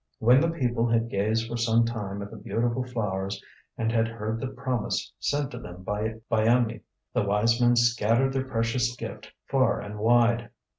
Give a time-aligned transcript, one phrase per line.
[0.17, 3.39] When the people had gazed for some time at the beautiful flowers
[3.77, 6.81] and had heard the promise sent to them by Byamee,
[7.13, 10.49] the wise men scattered their precious gift far and wide.